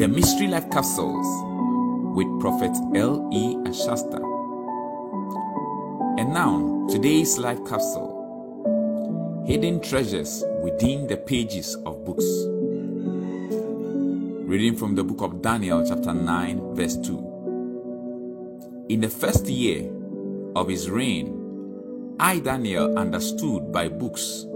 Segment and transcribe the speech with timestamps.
[0.00, 1.28] The Mystery Life Capsules
[2.16, 3.28] with Prophet L.
[3.30, 3.54] E.
[3.68, 4.16] Ashasta.
[6.18, 12.24] And now, today's life capsule Hidden Treasures Within the Pages of Books.
[14.48, 18.86] Reading from the book of Daniel, chapter 9, verse 2.
[18.88, 19.86] In the first year
[20.56, 24.46] of his reign, I, Daniel, understood by books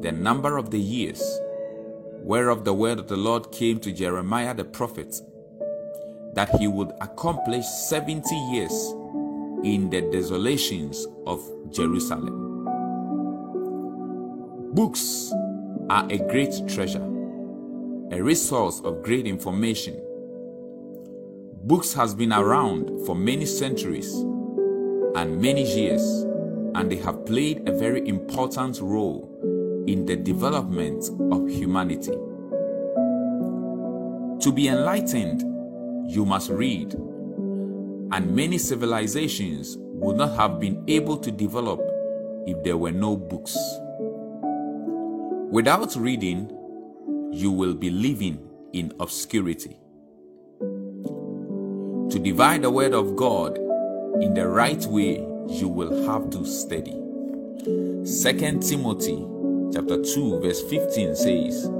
[0.00, 1.22] the number of the years,
[2.22, 5.20] whereof the word of the Lord came to Jeremiah the prophet,
[6.34, 8.72] that he would accomplish 70 years
[9.64, 12.64] in the desolations of Jerusalem.
[14.74, 15.32] Books
[15.88, 17.10] are a great treasure
[18.12, 20.00] a resource of great information.
[21.62, 24.12] Books has been around for many centuries
[25.14, 26.02] and many years
[26.74, 29.28] and they have played a very important role
[29.86, 32.16] in the development of humanity.
[34.42, 35.42] To be enlightened,
[36.10, 41.80] you must read, and many civilizations would not have been able to develop
[42.46, 43.56] if there were no books.
[45.50, 46.50] Without reading,
[47.32, 48.38] you will be living
[48.72, 49.76] in obscurity.
[50.60, 53.56] To divide the word of God
[54.20, 56.96] in the right way, you will have to study.
[57.64, 58.04] 2
[58.60, 59.26] Timothy
[59.72, 61.70] chapter 2 verse 15 says,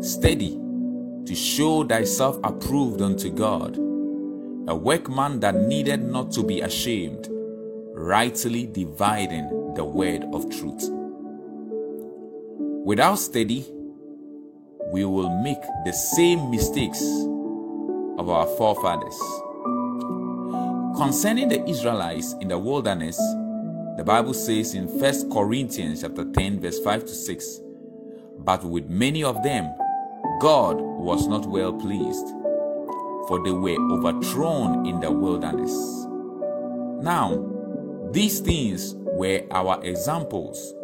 [0.00, 0.58] Steady
[1.26, 3.76] to show thyself approved unto God,
[4.68, 7.28] a workman that needed not to be ashamed,
[7.92, 10.88] rightly dividing the word of truth.
[12.84, 13.66] Without steady,
[14.90, 17.02] we will make the same mistakes
[18.18, 19.18] of our forefathers.
[20.96, 23.20] Concerning the Israelites in the wilderness,
[23.98, 27.60] the Bible says in 1 Corinthians chapter 10 verse 5 to 6,
[28.38, 29.74] but with many of them
[30.40, 32.28] God was not well pleased,
[33.26, 35.72] for they were overthrown in the wilderness.
[37.02, 37.44] Now,
[38.12, 40.74] these things were our examples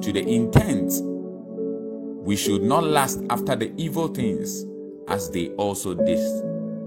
[0.00, 0.94] to the intent
[2.24, 4.64] we should not last after the evil things
[5.08, 6.18] as they also did,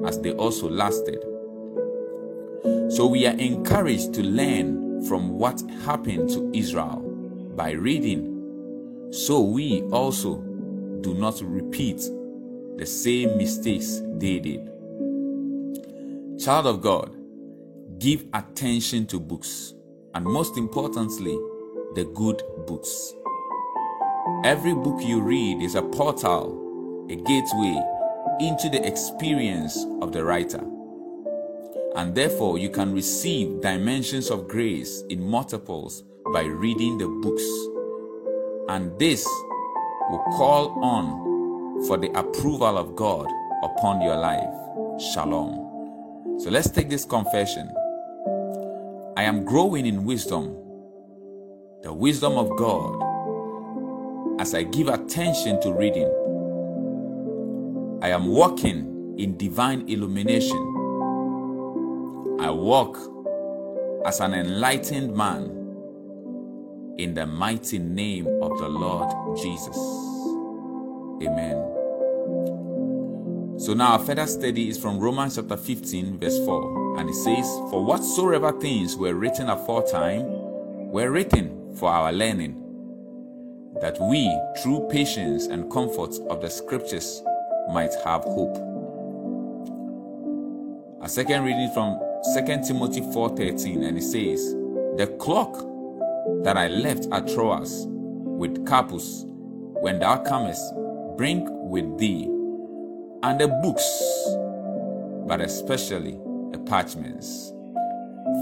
[0.04, 1.24] as they also lasted.
[2.92, 7.02] So we are encouraged to learn from what happened to Israel
[7.56, 10.38] by reading, so we also
[11.02, 12.02] do not repeat
[12.78, 14.68] the same mistakes they did.
[16.40, 17.16] Child of God,
[18.00, 19.74] give attention to books,
[20.14, 21.38] and most importantly,
[21.96, 23.14] the good books.
[24.44, 27.80] Every book you read is a portal, a gateway
[28.40, 30.64] into the experience of the writer.
[31.96, 36.04] And therefore, you can receive dimensions of grace in multiples
[36.34, 37.44] by reading the books.
[38.70, 39.26] And this
[40.10, 43.28] will call on for the approval of God
[43.64, 44.54] upon your life.
[45.14, 46.40] Shalom.
[46.40, 47.70] So let's take this confession.
[49.18, 50.56] I am growing in wisdom,
[51.84, 53.04] the wisdom of God
[54.40, 56.10] as I give attention to reading.
[58.02, 60.71] I am walking in divine illumination.
[62.52, 62.98] I walk
[64.06, 65.46] as an enlightened man
[66.98, 69.78] in the mighty name of the Lord Jesus.
[71.26, 71.56] Amen.
[73.58, 77.00] So now our further study is from Romans chapter 15, verse 4.
[77.00, 80.26] And it says, For whatsoever things were written aforetime
[80.92, 82.62] were written for our learning
[83.80, 84.30] that we,
[84.62, 87.24] through patience and comfort of the scriptures,
[87.70, 88.58] might have hope.
[91.02, 94.54] A second reading from 2 Timothy 4:13, and it says,
[94.98, 95.54] The clock
[96.44, 99.26] that I left at Troas with Carpus,
[99.82, 100.62] when thou comest,
[101.18, 102.26] bring with thee,
[103.24, 103.88] and the books,
[105.28, 106.20] but especially
[106.52, 107.54] the parchments.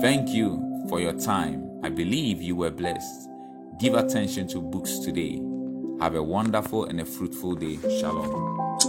[0.01, 1.79] Thank you for your time.
[1.81, 3.29] I believe you were blessed.
[3.79, 5.41] Give attention to books today.
[6.01, 7.77] Have a wonderful and a fruitful day.
[7.99, 8.88] Shalom.